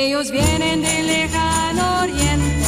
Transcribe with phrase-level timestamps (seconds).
[0.00, 2.64] Ellos vienen del lejano oriente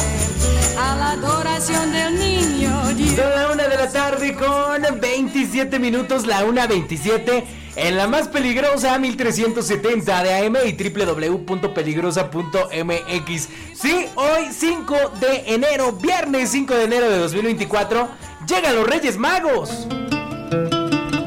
[0.77, 3.15] a la adoración del niño Dios.
[3.15, 7.45] Son la una de la tarde con 27 minutos, la una 27
[7.77, 13.49] en la más peligrosa 1370 de AM y www.peligrosa.mx.
[13.75, 18.09] Sí, hoy 5 de enero, viernes 5 de enero de 2024,
[18.45, 19.87] llegan los Reyes Magos.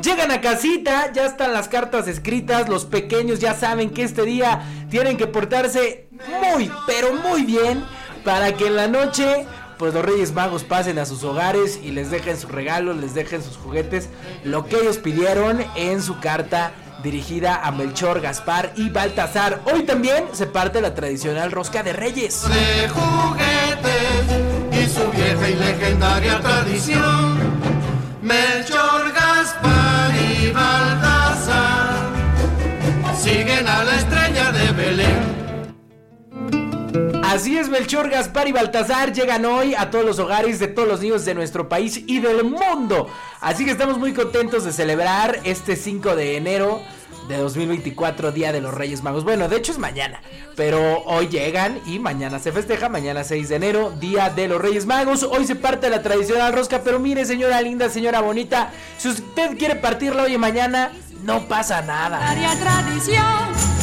[0.04, 4.60] Llegan a casita, ya están las cartas escritas, los pequeños ya saben que este día
[4.90, 6.09] tienen que portarse
[6.42, 7.82] muy, pero muy bien
[8.23, 9.46] para que en la noche
[9.79, 13.42] pues los Reyes Magos pasen a sus hogares y les dejen sus regalos, les dejen
[13.42, 14.10] sus juguetes,
[14.45, 19.62] lo que ellos pidieron en su carta dirigida a Melchor, Gaspar y Baltasar.
[19.64, 22.42] Hoy también se parte la tradicional rosca de Reyes.
[22.42, 24.26] de juguetes
[24.70, 27.54] y su vieja y legendaria tradición.
[28.23, 28.93] Melchor,
[37.35, 41.01] Así es, Melchor, Gaspar y Baltasar llegan hoy a todos los hogares de todos los
[41.01, 43.09] niños de nuestro país y del mundo.
[43.41, 46.80] Así que estamos muy contentos de celebrar este 5 de enero
[47.26, 49.24] de 2024, Día de los Reyes Magos.
[49.24, 50.23] Bueno, de hecho es mañana,
[50.54, 54.87] pero hoy llegan y mañana se festeja, mañana 6 de enero, Día de los Reyes
[54.87, 55.24] Magos.
[55.24, 59.74] Hoy se parte la tradicional rosca, pero mire, señora linda, señora bonita, si usted quiere
[59.74, 60.93] partirla hoy y mañana,
[61.24, 62.21] no pasa nada.
[62.60, 63.73] Tradición.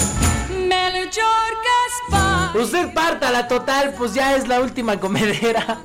[1.20, 2.58] Gaspar.
[2.58, 5.82] Usted parta la total, pues ya es la última comedera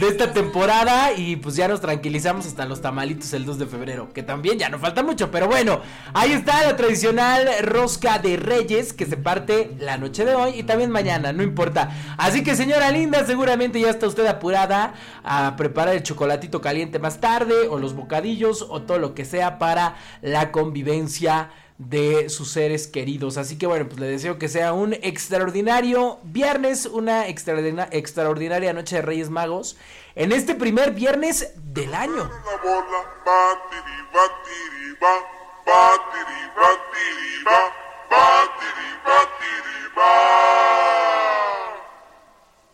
[0.00, 4.12] de esta temporada y pues ya nos tranquilizamos hasta los tamalitos el 2 de febrero,
[4.12, 5.80] que también ya no falta mucho, pero bueno,
[6.14, 10.62] ahí está la tradicional rosca de reyes que se parte la noche de hoy y
[10.62, 11.90] también mañana, no importa.
[12.16, 17.20] Así que señora linda, seguramente ya está usted apurada a preparar el chocolatito caliente más
[17.20, 22.86] tarde o los bocadillos o todo lo que sea para la convivencia de sus seres
[22.86, 23.38] queridos.
[23.38, 28.96] Así que bueno, pues le deseo que sea un extraordinario viernes, una extraordina- extraordinaria noche
[28.96, 29.78] de Reyes Magos,
[30.14, 32.30] en este primer viernes del año.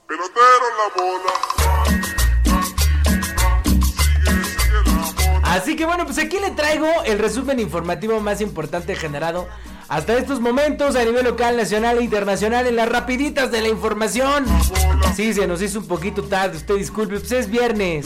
[0.06, 2.25] Pelotero la bola.
[5.56, 9.48] Así que bueno, pues aquí le traigo el resumen informativo más importante generado
[9.88, 14.44] hasta estos momentos a nivel local, nacional e internacional en las rapiditas de la información.
[15.14, 18.04] Sí, se nos hizo un poquito tarde, usted disculpe, pues es viernes.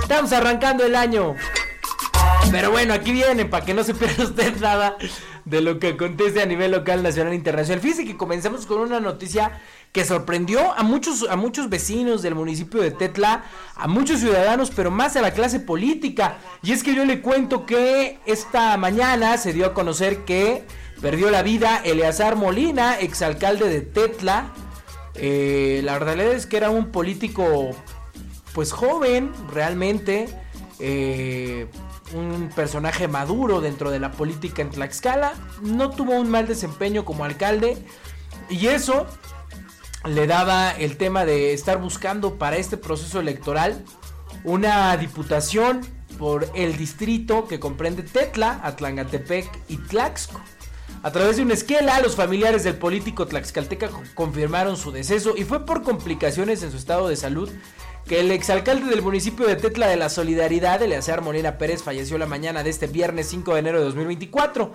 [0.00, 1.34] Estamos arrancando el año.
[2.50, 4.96] Pero bueno, aquí vienen para que no se pierda usted nada
[5.44, 7.80] de lo que acontece a nivel local, nacional e internacional.
[7.80, 9.60] Fíjese que comenzamos con una noticia
[9.92, 14.90] que sorprendió a muchos, a muchos vecinos del municipio de Tetla, a muchos ciudadanos, pero
[14.90, 16.38] más a la clase política.
[16.62, 20.64] Y es que yo le cuento que esta mañana se dio a conocer que
[21.00, 24.52] perdió la vida Eleazar Molina, exalcalde de Tetla.
[25.14, 27.70] Eh, la realidad es que era un político
[28.52, 30.28] pues joven realmente,
[30.78, 31.68] eh,
[32.14, 37.24] un personaje maduro dentro de la política en Tlaxcala, no tuvo un mal desempeño como
[37.24, 37.76] alcalde
[38.48, 39.06] y eso
[40.04, 43.84] le daba el tema de estar buscando para este proceso electoral
[44.44, 45.80] una diputación
[46.18, 50.40] por el distrito que comprende Tetla, Atlangatepec y Tlaxco.
[51.02, 55.44] A través de una esquela, los familiares del político tlaxcalteca co- confirmaron su deceso y
[55.44, 57.50] fue por complicaciones en su estado de salud
[58.06, 62.26] que el exalcalde del municipio de Tetla de la Solidaridad, Eleazar Molina Pérez, falleció la
[62.26, 64.72] mañana de este viernes 5 de enero de 2024.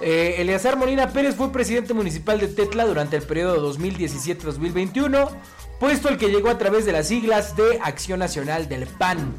[0.00, 5.28] Eh, Eleazar Molina Pérez fue presidente municipal de Tetla durante el periodo 2017-2021,
[5.80, 9.34] puesto al que llegó a través de las siglas de Acción Nacional del PAN.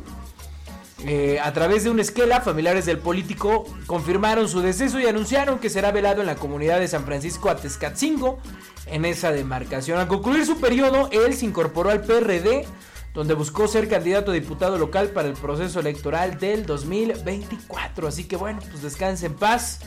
[1.05, 5.69] Eh, a través de una esquela, familiares del político confirmaron su deceso y anunciaron que
[5.69, 8.39] será velado en la comunidad de San Francisco Atezcatzingo,
[8.85, 9.99] en esa demarcación.
[9.99, 12.67] Al concluir su periodo, él se incorporó al PRD,
[13.13, 18.07] donde buscó ser candidato a diputado local para el proceso electoral del 2024.
[18.07, 19.79] Así que bueno, pues descanse en paz.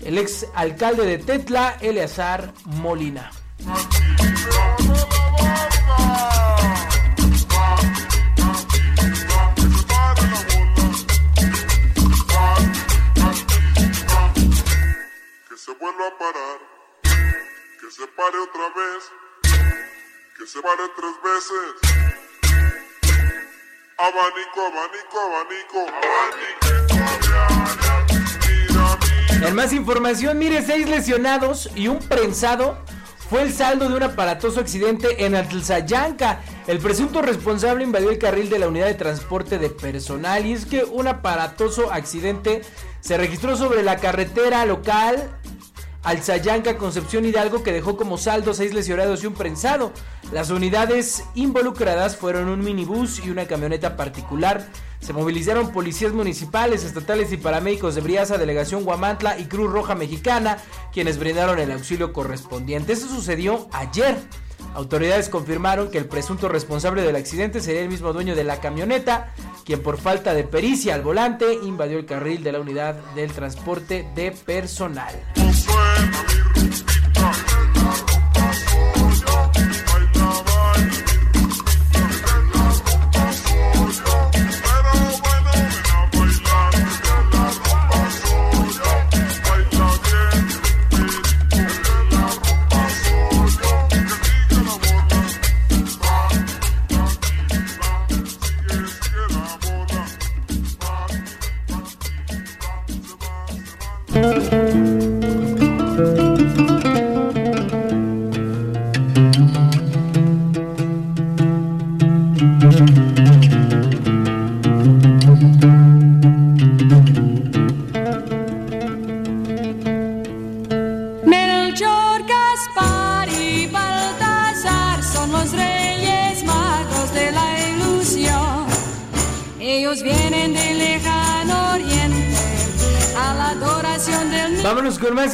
[0.00, 3.30] El ex alcalde de Tetla, Eleazar Molina.
[15.80, 16.58] vuelva a parar.
[17.80, 19.02] Que se pare otra vez.
[20.36, 21.89] Que se pare tres veces.
[24.00, 25.86] Abanico, abanico, abanico.
[29.46, 32.78] En más información, mire, seis lesionados y un prensado
[33.28, 36.40] fue el saldo de un aparatoso accidente en Atlzayanca.
[36.66, 40.64] El presunto responsable invadió el carril de la unidad de transporte de personal y es
[40.64, 42.62] que un aparatoso accidente
[43.00, 45.39] se registró sobre la carretera local
[46.02, 49.92] Alzayanca, Concepción Hidalgo, que dejó como saldo seis lesionados y un prensado.
[50.32, 54.66] Las unidades involucradas fueron un minibús y una camioneta particular.
[55.00, 60.58] Se movilizaron policías municipales, estatales y paramédicos de Briasa, Delegación Guamantla y Cruz Roja Mexicana,
[60.92, 62.92] quienes brindaron el auxilio correspondiente.
[62.92, 64.16] Esto sucedió ayer.
[64.74, 69.32] Autoridades confirmaron que el presunto responsable del accidente sería el mismo dueño de la camioneta,
[69.64, 74.08] quien por falta de pericia al volante invadió el carril de la unidad del transporte
[74.14, 75.14] de personal.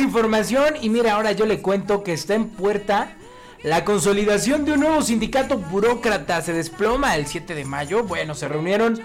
[0.01, 3.17] Información y mira, ahora yo le cuento que está en puerta
[3.63, 6.41] la consolidación de un nuevo sindicato burócrata.
[6.43, 8.05] Se desploma el 7 de mayo.
[8.05, 9.01] Bueno, se reunieron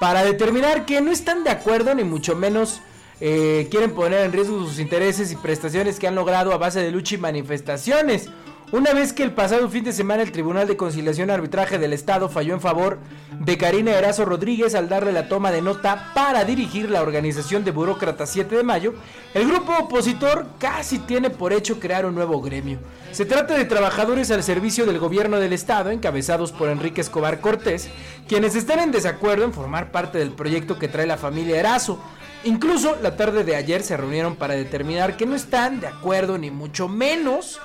[0.00, 2.80] para determinar que no están de acuerdo ni mucho menos
[3.20, 6.90] eh, quieren poner en riesgo sus intereses y prestaciones que han logrado a base de
[6.90, 8.28] lucha y manifestaciones.
[8.72, 11.92] Una vez que el pasado fin de semana el Tribunal de Conciliación y Arbitraje del
[11.92, 12.98] Estado falló en favor
[13.38, 17.70] de Karina Erazo Rodríguez al darle la toma de nota para dirigir la organización de
[17.70, 18.94] Burócratas 7 de mayo,
[19.34, 22.80] el grupo opositor casi tiene por hecho crear un nuevo gremio.
[23.12, 27.88] Se trata de trabajadores al servicio del gobierno del Estado, encabezados por Enrique Escobar Cortés,
[28.26, 32.00] quienes están en desacuerdo en formar parte del proyecto que trae la familia Erazo.
[32.42, 36.50] Incluso la tarde de ayer se reunieron para determinar que no están de acuerdo ni
[36.50, 37.60] mucho menos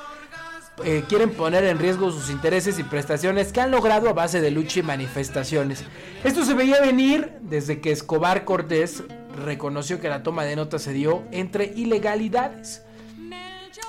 [0.84, 4.52] eh, quieren poner en riesgo sus intereses y prestaciones que han logrado a base de
[4.52, 5.84] lucha y manifestaciones.
[6.24, 9.04] Esto se veía venir desde que Escobar Cortés
[9.46, 12.84] reconoció que la toma de nota se dio entre ilegalidades.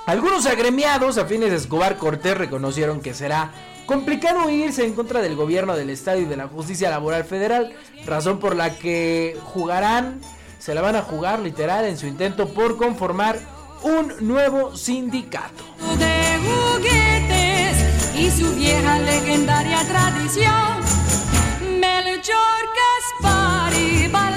[0.05, 3.51] Algunos agremiados afines de Escobar Cortés reconocieron que será
[3.85, 7.73] complicado irse en contra del gobierno del Estado y de la justicia laboral federal,
[8.05, 10.19] razón por la que jugarán,
[10.59, 13.52] se la van a jugar literal en su intento por conformar
[13.83, 15.63] un nuevo sindicato.
[15.99, 20.81] de juguetes y su vieja legendaria tradición.
[21.79, 24.32] Melchor, Gaspar y Baltasar,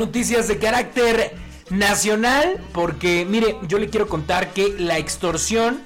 [0.00, 1.36] noticias de carácter
[1.68, 5.80] nacional, porque mire, yo le quiero contar que la extorsión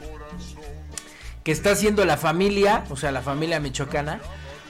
[1.42, 4.20] que está haciendo la familia, o sea, la familia michoacana,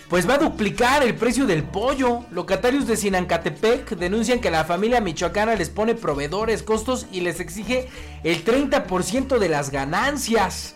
[0.09, 2.25] pues va a duplicar el precio del pollo.
[2.31, 7.89] Locatarios de Sinancatepec denuncian que la familia michoacana les pone proveedores, costos y les exige
[8.25, 10.75] el 30% de las ganancias.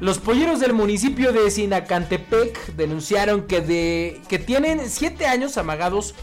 [0.00, 6.14] Los polleros del municipio de Sinacantepec denunciaron que, de, que tienen 7 años amagados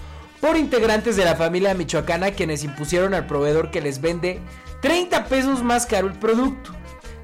[0.42, 4.40] por integrantes de la familia michoacana quienes impusieron al proveedor que les vende
[4.82, 6.72] 30 pesos más caro el producto.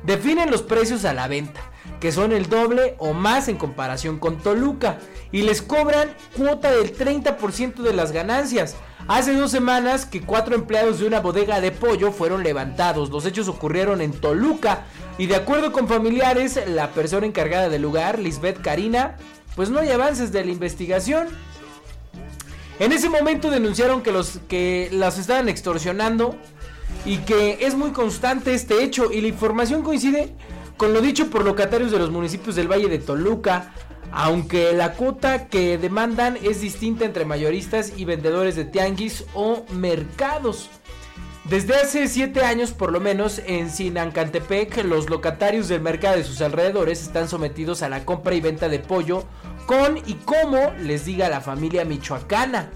[0.04, 1.60] Definen los precios a la venta,
[2.00, 5.00] que son el doble o más en comparación con Toluca,
[5.32, 8.76] y les cobran cuota del 30% de las ganancias.
[9.08, 13.10] Hace dos semanas que cuatro empleados de una bodega de pollo fueron levantados.
[13.10, 14.86] Los hechos ocurrieron en Toluca
[15.18, 19.18] y de acuerdo con familiares, la persona encargada del lugar, Lisbeth Karina,
[19.56, 21.28] pues no hay avances de la investigación.
[22.80, 26.36] En ese momento denunciaron que los que las estaban extorsionando
[27.06, 30.36] y que es muy constante este hecho y la información coincide
[30.78, 33.74] con lo dicho por locatarios de los municipios del Valle de Toluca,
[34.12, 40.70] aunque la cuota que demandan es distinta entre mayoristas y vendedores de tianguis o mercados.
[41.50, 46.42] Desde hace 7 años por lo menos en Sinancantepec los locatarios del mercado de sus
[46.42, 49.24] alrededores están sometidos a la compra y venta de pollo
[49.66, 52.70] con y como les diga la familia michoacana.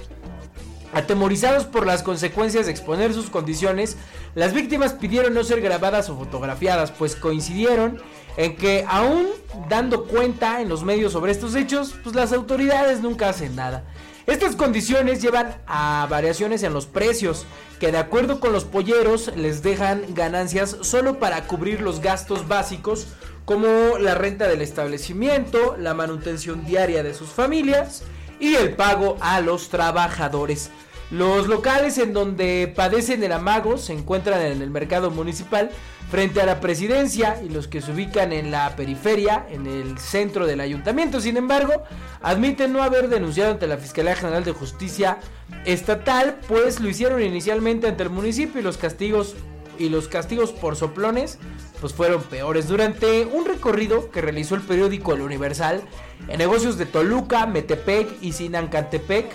[0.94, 3.98] Atemorizados por las consecuencias de exponer sus condiciones,
[4.36, 8.02] las víctimas pidieron no ser grabadas o fotografiadas, pues coincidieron
[8.38, 9.28] en que aún
[9.68, 13.84] dando cuenta en los medios sobre estos hechos, pues las autoridades nunca hacen nada.
[14.28, 17.46] Estas condiciones llevan a variaciones en los precios,
[17.80, 23.08] que de acuerdo con los polleros les dejan ganancias solo para cubrir los gastos básicos
[23.46, 28.04] como la renta del establecimiento, la manutención diaria de sus familias
[28.40, 30.70] y el pago a los trabajadores.
[31.12, 35.70] Los locales en donde padecen el amago se encuentran en el mercado municipal
[36.10, 40.48] frente a la presidencia y los que se ubican en la periferia, en el centro
[40.48, 41.20] del ayuntamiento.
[41.20, 41.84] Sin embargo,
[42.22, 45.18] admiten no haber denunciado ante la Fiscalía General de Justicia
[45.66, 49.36] Estatal, pues lo hicieron inicialmente ante el municipio y los castigos
[49.78, 51.40] y los castigos por soplones
[51.82, 52.68] pues fueron peores.
[52.68, 55.82] Durante un recorrido que realizó el periódico El Universal
[56.28, 59.32] en negocios de Toluca, Metepec y Sinancantepec,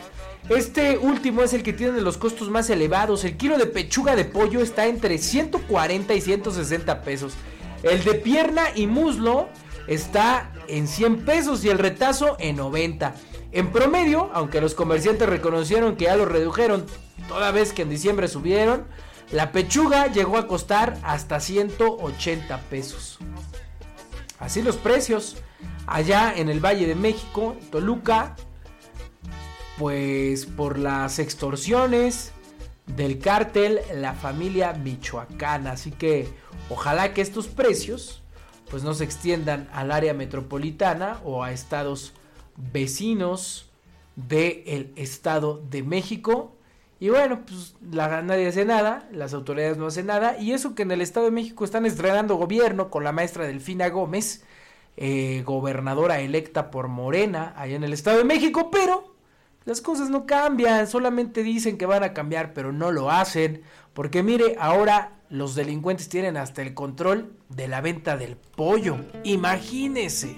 [0.48, 3.24] este último es el que tiene los costos más elevados.
[3.24, 7.34] El kilo de pechuga de pollo está entre 140 y 160 pesos.
[7.82, 9.48] El de pierna y muslo
[9.88, 13.14] está en 100 pesos y el retazo en 90.
[13.52, 16.86] En promedio, aunque los comerciantes reconocieron que ya lo redujeron
[17.28, 18.86] toda vez que en diciembre subieron,
[19.32, 23.18] la pechuga llegó a costar hasta 180 pesos.
[24.38, 25.36] Así los precios.
[25.86, 28.36] Allá en el Valle de México, Toluca,
[29.78, 32.32] pues por las extorsiones
[32.86, 35.72] del cártel La Familia Michoacana.
[35.72, 36.28] Así que
[36.70, 38.22] ojalá que estos precios
[38.70, 42.12] pues no se extiendan al área metropolitana o a estados
[42.56, 43.70] vecinos
[44.16, 46.56] del Estado de México.
[46.98, 50.38] Y bueno, pues la, nadie hace nada, las autoridades no hacen nada.
[50.38, 53.88] Y eso que en el Estado de México están estrenando gobierno con la maestra Delfina
[53.90, 54.44] Gómez,
[54.96, 59.15] eh, gobernadora electa por Morena, allá en el Estado de México, pero
[59.66, 63.62] las cosas no cambian, solamente dicen que van a cambiar, pero no lo hacen.
[63.92, 68.96] Porque mire, ahora los delincuentes tienen hasta el control de la venta del pollo.
[69.24, 70.36] Imagínese.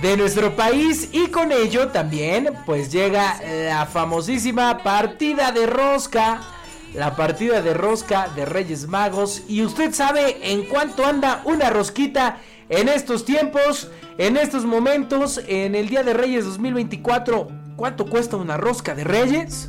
[0.00, 6.40] De nuestro país y con ello también pues llega la famosísima partida de rosca.
[6.94, 9.42] La partida de rosca de Reyes Magos.
[9.48, 12.38] Y usted sabe en cuánto anda una rosquita
[12.70, 17.48] en estos tiempos, en estos momentos, en el Día de Reyes 2024.
[17.76, 19.68] ¿Cuánto cuesta una rosca de Reyes?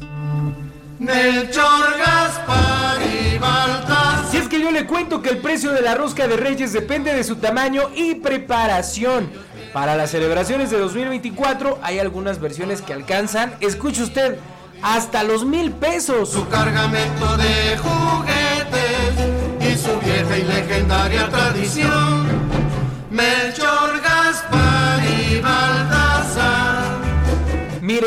[1.00, 4.32] Melchor, Gaspar y Baltasar.
[4.32, 7.14] Si es que yo le cuento que el precio de la rosca de Reyes depende
[7.14, 9.30] de su tamaño y preparación.
[9.78, 14.40] Para las celebraciones de 2024 hay algunas versiones que alcanzan, escuche usted,
[14.82, 16.32] hasta los mil pesos.
[16.32, 19.14] Su cargamento de juguetes
[19.62, 22.26] y su vieja y legendaria tradición.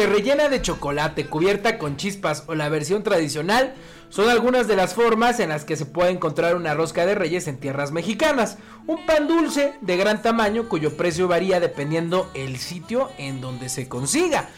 [0.06, 3.74] Rellena de chocolate, cubierta con chispas o la versión tradicional
[4.08, 7.46] son algunas de las formas en las que se puede encontrar una rosca de reyes
[7.46, 8.58] en tierras mexicanas.
[8.86, 13.88] Un pan dulce de gran tamaño cuyo precio varía dependiendo el sitio en donde se
[13.88, 14.48] consiga.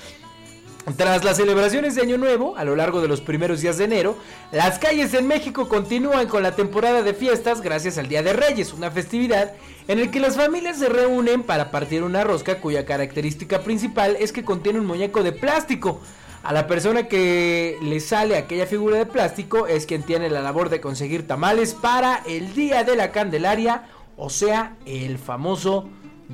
[0.96, 4.16] Tras las celebraciones de Año Nuevo, a lo largo de los primeros días de enero,
[4.50, 8.72] las calles en México continúan con la temporada de fiestas gracias al Día de Reyes,
[8.72, 9.52] una festividad
[9.88, 14.32] en el que las familias se reúnen para partir una rosca cuya característica principal es
[14.32, 16.00] que contiene un muñeco de plástico.
[16.42, 20.70] A la persona que le sale aquella figura de plástico es quien tiene la labor
[20.70, 23.84] de conseguir tamales para el Día de la Candelaria,
[24.16, 25.88] o sea, el famoso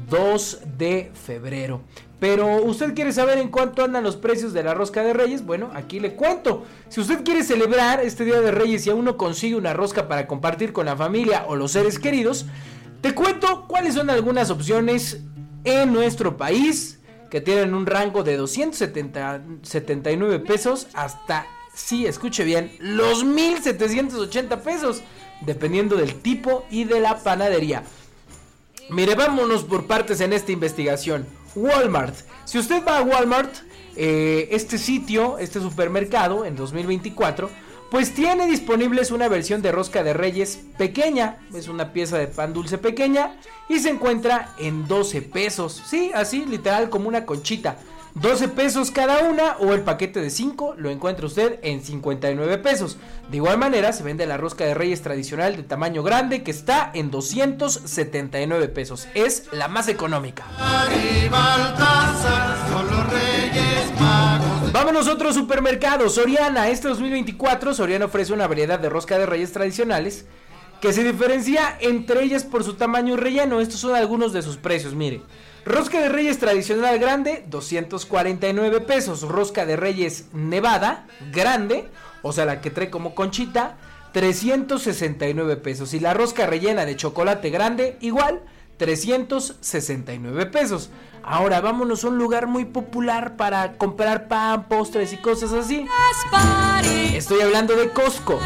[0.08, 1.82] 2 de febrero.
[2.20, 5.70] Pero usted quiere saber en cuánto andan los precios de la rosca de reyes, bueno,
[5.74, 6.64] aquí le cuento.
[6.88, 10.26] Si usted quiere celebrar este Día de Reyes y aún no consigue una rosca para
[10.26, 12.46] compartir con la familia o los seres queridos,
[13.00, 15.20] te cuento cuáles son algunas opciones
[15.64, 16.98] en nuestro país
[17.30, 25.02] que tienen un rango de 279 pesos hasta, sí, escuche bien, los 1780 pesos,
[25.42, 27.82] dependiendo del tipo y de la panadería.
[28.90, 31.26] Mire, vámonos por partes en esta investigación.
[31.54, 32.14] Walmart.
[32.44, 33.52] Si usted va a Walmart,
[33.96, 37.50] eh, este sitio, este supermercado en 2024,
[37.90, 41.38] pues tiene disponibles una versión de rosca de reyes pequeña.
[41.54, 43.36] Es una pieza de pan dulce pequeña
[43.68, 45.82] y se encuentra en 12 pesos.
[45.86, 47.78] Sí, así, literal, como una conchita.
[48.14, 52.96] 12 pesos cada una o el paquete de 5 lo encuentra usted en 59 pesos.
[53.30, 56.90] De igual manera se vende la rosca de reyes tradicional de tamaño grande que está
[56.94, 59.06] en 279 pesos.
[59.14, 60.44] Es la más económica.
[64.88, 66.70] Vámonos a otro Soriana.
[66.70, 70.24] Este 2024 Soriana ofrece una variedad de rosca de reyes tradicionales
[70.80, 73.60] que se diferencia entre ellas por su tamaño y relleno.
[73.60, 75.20] Estos son algunos de sus precios, mire.
[75.66, 79.20] Rosca de Reyes tradicional grande, 249 pesos.
[79.20, 81.86] Rosca de Reyes Nevada, grande,
[82.22, 83.76] o sea, la que trae como conchita,
[84.14, 85.92] 369 pesos.
[85.92, 88.40] Y la rosca rellena de chocolate grande, igual,
[88.78, 90.90] 369 pesos.
[91.22, 95.84] Ahora vámonos a un lugar muy popular para comprar pan, postres y cosas así.
[97.14, 98.40] Estoy hablando de Costco.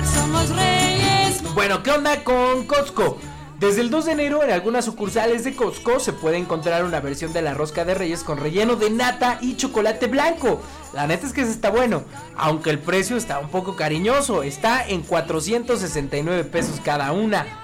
[1.55, 3.19] Bueno, ¿qué onda con Costco?
[3.61, 7.33] Desde el 2 de enero en algunas sucursales de Costco se puede encontrar una versión
[7.33, 10.61] de la rosca de reyes con relleno de nata y chocolate blanco.
[10.93, 12.03] La neta es que está bueno,
[12.37, 17.62] aunque el precio está un poco cariñoso, está en 469 pesos cada una.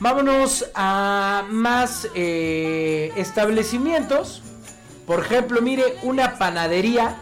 [0.00, 4.42] Vámonos a más eh, establecimientos.
[5.06, 7.16] Por ejemplo, mire, una panadería,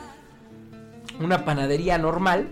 [1.19, 2.49] una panadería normal,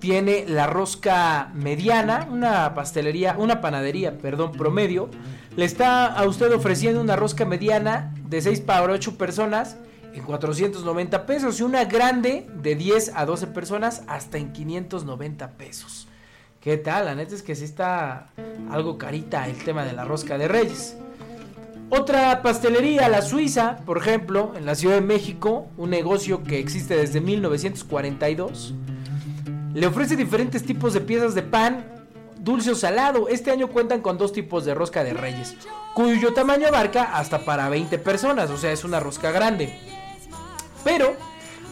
[0.00, 5.10] tiene la rosca mediana, una pastelería, una panadería, perdón, promedio.
[5.54, 9.76] Le está a usted ofreciendo una rosca mediana de 6 para 8 personas
[10.12, 16.08] en 490 pesos y una grande de 10 a 12 personas hasta en 590 pesos.
[16.60, 17.06] ¿Qué tal?
[17.06, 18.28] La neta es que sí está
[18.70, 20.94] algo carita el tema de la rosca de reyes.
[21.88, 26.96] Otra pastelería, la Suiza, por ejemplo, en la Ciudad de México, un negocio que existe
[26.96, 28.74] desde 1942.
[29.72, 31.86] Le ofrece diferentes tipos de piezas de pan,
[32.38, 33.28] dulce o salado.
[33.28, 35.56] Este año cuentan con dos tipos de rosca de reyes,
[35.94, 39.78] cuyo tamaño abarca hasta para 20 personas, o sea, es una rosca grande.
[40.84, 41.16] Pero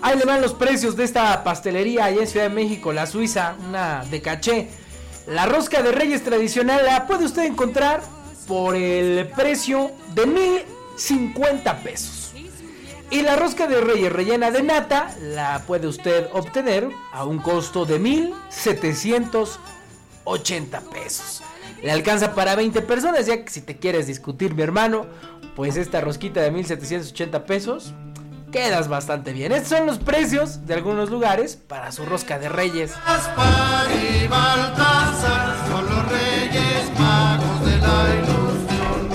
[0.02, 3.54] ahí le van los precios de esta pastelería allá en Ciudad de México, la Suiza,
[3.68, 4.68] una de caché.
[5.26, 8.02] La rosca de reyes tradicional la puede usted encontrar
[8.46, 12.32] por el precio de 1050 pesos.
[13.10, 17.86] Y la rosca de reyes rellena de nata la puede usted obtener a un costo
[17.86, 21.42] de 1780 pesos.
[21.82, 25.06] Le alcanza para 20 personas, ya que si te quieres discutir, mi hermano,
[25.56, 27.92] pues esta rosquita de 1780 pesos
[28.50, 29.52] quedas bastante bien.
[29.52, 32.92] Estos son los precios de algunos lugares para su rosca de reyes.
[33.06, 39.08] Gaspar y Baltasar son los reyes magos de la ilusión.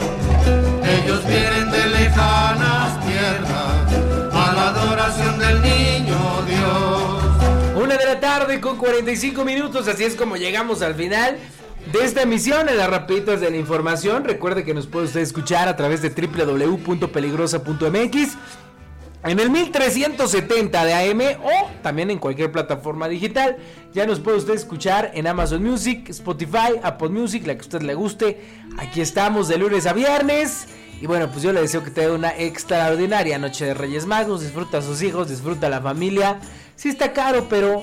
[0.84, 3.94] Ellos vienen de lejanas tierras
[4.34, 7.84] a la adoración del niño Dios.
[7.84, 11.38] Una de la tarde con 45 minutos, así es como llegamos al final
[11.92, 14.24] de esta emisión en las rapiditas de la información.
[14.24, 18.38] Recuerde que nos puede usted escuchar a través de www.peligrosa.mx.
[19.26, 23.56] En el 1370 de AM o también en cualquier plataforma digital.
[23.94, 27.94] Ya nos puede usted escuchar en Amazon Music, Spotify, Apple Music, la que usted le
[27.94, 28.42] guste.
[28.78, 30.68] Aquí estamos de lunes a viernes.
[31.00, 34.42] Y bueno, pues yo le deseo que tenga una extraordinaria noche de Reyes Magos.
[34.42, 36.40] Disfruta a sus hijos, disfruta a la familia.
[36.76, 37.82] Sí está caro, pero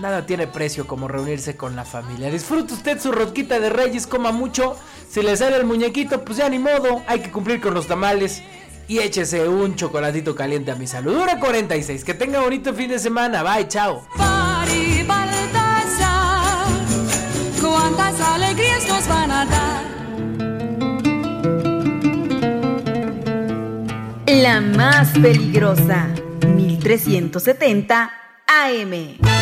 [0.00, 2.30] nada tiene precio como reunirse con la familia.
[2.30, 4.76] Disfruta usted su rosquita de Reyes, coma mucho.
[5.08, 7.02] Si le sale el muñequito, pues ya ni modo.
[7.06, 8.42] Hay que cumplir con los tamales.
[8.88, 11.16] Y échese un chocolatito caliente a mi salud.
[11.16, 12.04] Hora 46.
[12.04, 13.42] Que tenga bonito fin de semana.
[13.42, 14.06] Bye, chao.
[14.70, 16.66] y Baltasar,
[17.60, 19.84] cuántas alegrías nos van a dar.
[24.26, 26.08] La más peligrosa,
[26.46, 28.10] 1370
[28.46, 29.33] AM.